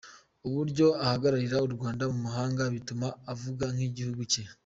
Uburyo 0.47 0.87
ahagararira 1.03 1.57
u 1.65 1.69
Rwanda 1.75 2.03
mu 2.11 2.17
mahanga, 2.25 2.61
bituma 2.75 3.07
aruvuga 3.29 3.65
nk’igihugu 3.75 4.21
cye. 4.31 4.43